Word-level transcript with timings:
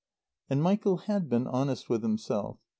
And 0.49 0.63
Michael 0.63 0.97
had 0.97 1.29
been 1.29 1.45
honest 1.45 1.87
with 1.87 2.01
himself. 2.01 2.57